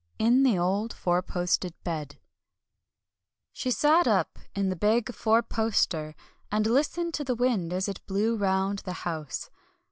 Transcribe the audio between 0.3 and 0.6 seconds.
THE